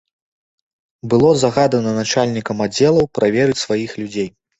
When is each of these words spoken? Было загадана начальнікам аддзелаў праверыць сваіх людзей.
Было 1.13 1.29
загадана 1.41 1.93
начальнікам 1.97 2.63
аддзелаў 2.65 3.05
праверыць 3.19 3.59
сваіх 3.65 3.91
людзей. 4.01 4.29